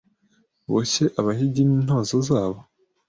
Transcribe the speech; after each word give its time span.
Boshye 0.71 1.03
abahigi 1.19 1.61
n' 1.65 1.73
intozo 1.77 2.15
zabo 2.27 2.57